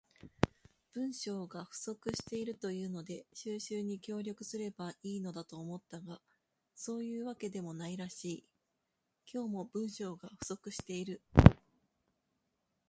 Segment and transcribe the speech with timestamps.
[0.93, 6.19] 文章が不足しているというので収集に協力すれば良いのだと思ったが、
[6.73, 8.43] そういうわけでもないらしい。
[9.31, 11.21] 今日も、文章が不足している。